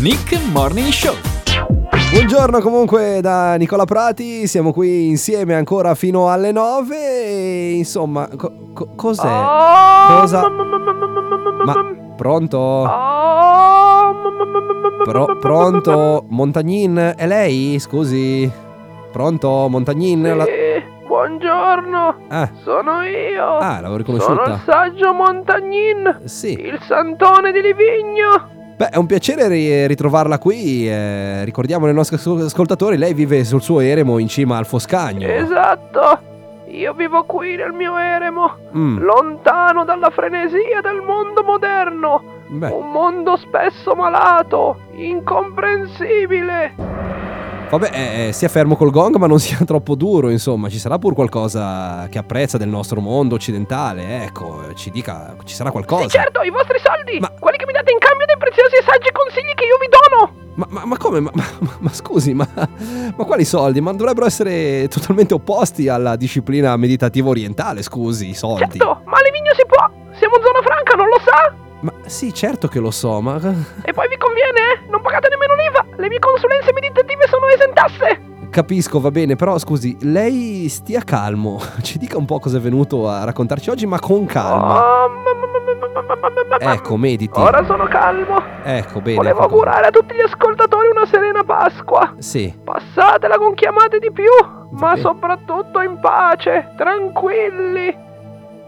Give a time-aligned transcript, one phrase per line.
[0.00, 1.14] Nick Morning Show.
[2.12, 8.70] Buongiorno comunque da Nicola Prati, siamo qui insieme ancora fino alle 9 e insomma, co-
[8.72, 9.22] co- cos'è?
[10.20, 10.48] Cosa?
[11.64, 11.74] Ma
[12.16, 12.90] pronto?
[15.04, 16.24] Pro- pronto?
[16.28, 17.14] Montagnin?
[17.16, 17.78] È lei?
[17.78, 18.50] Scusi.
[19.12, 19.66] Pronto?
[19.68, 20.36] Montagnin?
[20.36, 20.50] La- Sì,
[21.06, 23.58] buongiorno, Ah, sono io.
[23.58, 24.60] ah, l'avevo sono il riconosciuta.
[24.64, 26.52] saggio Montagnin, Sì.
[26.52, 28.52] il santone di Livigno.
[28.76, 30.88] Beh, è un piacere ri- ritrovarla qui.
[30.88, 35.28] eh, ricordiamo ai nostri ascol- ascoltatori, lei vive sul suo eremo in cima al Foscagno.
[35.28, 36.18] Esatto,
[36.68, 42.22] io vivo qui nel mio eremo, Mm, lontano dalla frenesia del mondo moderno.
[42.48, 46.74] beh, Un mondo spesso malato, incomprensibile.
[47.76, 50.68] Vabbè, eh, eh, sia fermo col gong, ma non sia troppo duro, insomma.
[50.68, 54.24] Ci sarà pur qualcosa che apprezza del nostro mondo occidentale.
[54.24, 56.02] Ecco, ci dica, ci sarà qualcosa.
[56.02, 58.82] Sì, certo, i vostri soldi, Ma- quelli che mi date in cambio dei preziosi e
[58.82, 60.42] saggi consigli che io vi dono.
[60.54, 61.20] Ma, ma- ma come?
[61.20, 63.80] Ma, ma- ma scusi, ma, ma quali soldi?
[63.80, 68.78] Ma dovrebbero essere totalmente opposti alla disciplina meditativa orientale, scusi, i soldi.
[68.78, 69.90] Certo, ma a Livigno si può.
[70.18, 71.54] Siamo in zona franca, non lo sa?
[71.80, 73.36] Ma sì, certo che lo so, ma...
[73.82, 74.88] E poi vi conviene, eh?
[74.88, 75.84] Non pagate nemmeno l'IVA!
[76.00, 77.44] Le mie consulenze meditative sono!
[78.54, 83.08] Capisco, va bene, però scusi, lei stia calmo, ci dica un po' cosa è venuto
[83.08, 84.80] a raccontarci oggi, ma con calma.
[86.60, 87.36] Ecco, mediti.
[87.36, 88.40] Ora sono calmo.
[88.62, 89.16] Ecco, bene.
[89.16, 89.48] Volevo ecco.
[89.48, 92.14] augurare a tutti gli ascoltatori una serena Pasqua.
[92.18, 92.56] Sì.
[92.62, 94.30] Passatela con chiamate di più,
[94.78, 98.12] ma soprattutto in pace, tranquilli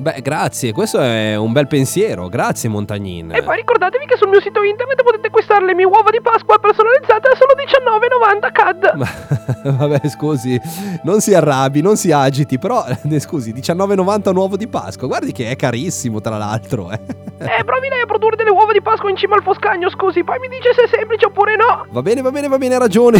[0.00, 2.28] beh, grazie, questo è un bel pensiero.
[2.28, 3.34] Grazie, Montagnin.
[3.34, 6.58] E poi ricordatevi che sul mio sito internet potete acquistare le mie uova di Pasqua
[6.58, 8.92] personalizzate a solo 19,90 CAD.
[8.94, 10.60] Ma, vabbè, scusi,
[11.02, 12.84] non si arrabbi, non si agiti, però,
[13.18, 15.06] scusi, 19,90 un uovo di Pasqua.
[15.06, 17.00] Guardi che è carissimo, tra l'altro, eh.
[17.40, 20.38] Eh, provi lei a produrre delle uova di Pasqua in cima al foscagno, scusi, poi
[20.38, 21.79] mi dice se è semplice oppure no.
[21.92, 23.18] Va bene, va bene, va bene, ha ragione.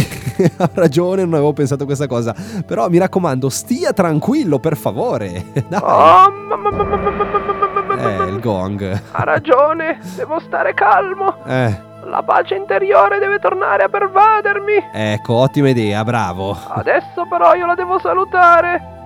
[0.57, 2.33] ha ragione, non avevo pensato a questa cosa.
[2.65, 5.47] Però mi raccomando, stia tranquillo, per favore.
[5.67, 5.81] Dai.
[5.81, 9.01] Oh, ma, ma, ma, eh, il gong.
[9.11, 11.43] Ha ragione, devo stare calmo.
[11.45, 11.89] Eh.
[12.05, 14.89] La pace interiore deve tornare a pervadermi.
[14.93, 16.57] Ecco, ottima idea, bravo.
[16.67, 18.99] Adesso però io la devo salutare.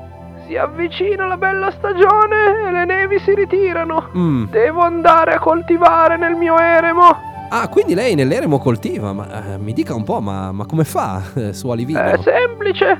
[0.46, 4.12] Si avvicina la bella stagione e le nevi si ritirano.
[4.16, 4.44] Mm.
[4.46, 9.72] Devo andare a coltivare nel mio eremo Ah, quindi lei nell'eremo coltiva, ma eh, mi
[9.72, 12.02] dica un po', ma, ma come fa eh, su Alivino?
[12.02, 13.00] È semplice,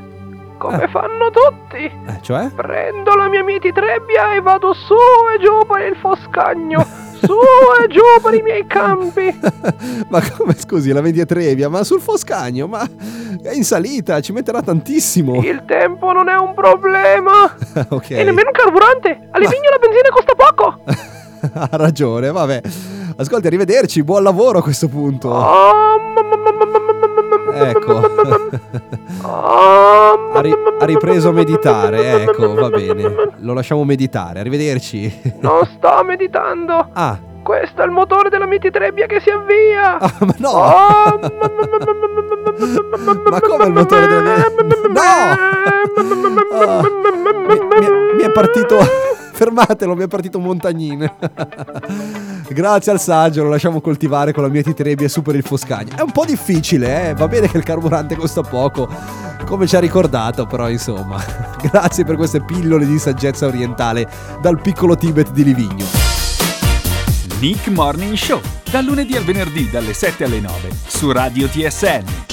[0.58, 0.88] come Ah.
[0.88, 1.84] fanno tutti.
[1.84, 2.48] Eh, cioè?
[2.56, 6.86] Prendo la mia miti trebbia e vado su e giù per il foscagno.
[7.20, 7.34] Su
[7.84, 9.38] e giù per i miei campi.
[10.08, 12.88] ma come, scusi, la vedi a Trevia, ma sul Foscagno, ma
[13.44, 15.42] è in salita, ci metterà tantissimo.
[15.44, 17.54] Il tempo non è un problema.
[17.90, 18.12] ok.
[18.12, 19.28] E nemmeno un carburante.
[19.32, 20.80] A Livigno la benzina costa poco.
[21.60, 22.62] ha ragione, vabbè.
[23.18, 25.32] Ascolti, arrivederci, buon lavoro a questo punto.
[27.54, 27.98] Ecco.
[29.24, 33.32] ha, ri- ha ripreso a meditare, ecco, va bene.
[33.38, 35.34] Lo lasciamo meditare, arrivederci.
[35.40, 36.90] non sto meditando.
[36.92, 39.98] Ah, questo è il motore della mititrebbia che si avvia!
[39.98, 40.50] Ah, ma no!
[40.50, 41.20] Oh,
[43.30, 44.36] ma come il motore della
[44.90, 45.02] No!
[46.52, 48.78] Ah, mi, mi, mi è partito...
[49.36, 51.18] Fermatelo, mi è partito Montagnino.
[52.48, 55.96] Grazie al saggio, lo lasciamo coltivare con la mia titrebbia su per il Foscagno.
[55.96, 57.14] È un po' difficile, eh?
[57.14, 58.88] Va bene che il carburante costa poco,
[59.46, 61.24] come ci ha ricordato, però insomma.
[61.62, 64.08] Grazie per queste pillole di saggezza orientale
[64.42, 65.86] dal piccolo Tibet di Livigno.
[67.40, 68.42] Nick Morning Show.
[68.70, 72.25] Dal lunedì al venerdì dalle 7 alle 9 su Radio TSN.